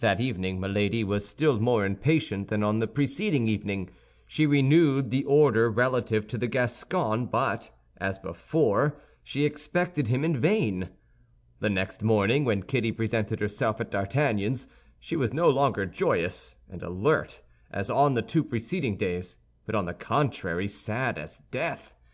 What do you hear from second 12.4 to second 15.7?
when Kitty presented herself at D'Artagnan's, she was no